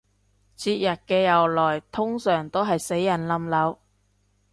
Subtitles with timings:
[0.57, 3.77] 節日嘅由來通常都係死人冧樓